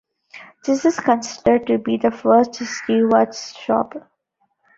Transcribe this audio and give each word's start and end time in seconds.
This 0.65 0.83
is 0.85 0.99
considered 0.99 1.67
to 1.67 1.77
be 1.77 1.97
the 1.97 2.09
first 2.09 2.55
Stewart's 2.55 3.55
Shop. 3.55 3.93